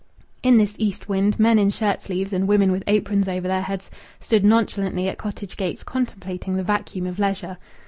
[0.41, 3.91] In this east wind men in shirt sleeves, and women with aprons over their heads,
[4.19, 7.59] stood nonchalantly at cottage gates contemplating the vacuum of leisure.